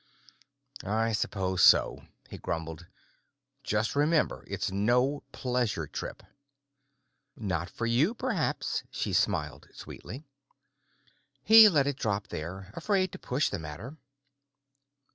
[0.83, 2.87] "I suppose so," he grumbled.
[3.63, 6.23] "Just remember it's no pleasure trip."
[7.35, 10.25] "Not for you, perhaps," she smiled sweetly.
[11.43, 13.97] He let it drop there, afraid to push the matter.